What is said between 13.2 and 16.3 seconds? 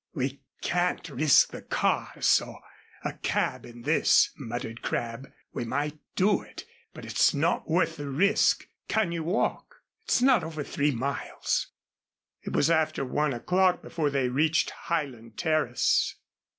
o'clock before they reached Highland Terrace.